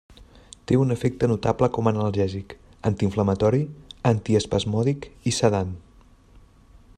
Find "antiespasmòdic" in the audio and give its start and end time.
4.13-5.07